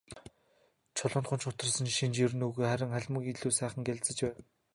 Чулуунд 0.95 1.27
гуньж 1.29 1.43
гутарсан 1.47 1.87
шинж 1.97 2.15
ер 2.25 2.31
үгүй, 2.47 2.65
харин 2.69 2.91
халимаг 2.93 3.23
нь 3.25 3.31
илүү 3.33 3.51
сайхан 3.55 3.85
гялалзаж 3.85 4.19
байв. 4.23 4.35